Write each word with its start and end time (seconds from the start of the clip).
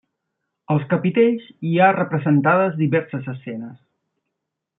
Als 0.75 0.87
capitells 0.93 1.45
hi 1.71 1.75
ha 1.83 1.91
representades 1.97 2.81
diverses 2.81 3.31
escenes. 3.35 3.77